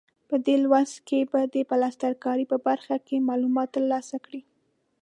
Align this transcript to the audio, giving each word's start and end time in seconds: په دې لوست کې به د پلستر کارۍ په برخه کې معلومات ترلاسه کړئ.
په 0.29 0.35
دې 0.45 0.55
لوست 0.63 0.97
کې 1.07 1.19
به 1.31 1.41
د 1.53 1.55
پلستر 1.69 2.11
کارۍ 2.23 2.45
په 2.51 2.57
برخه 2.67 2.95
کې 3.07 3.25
معلومات 3.29 3.69
ترلاسه 3.75 4.15
کړئ. 4.25 4.41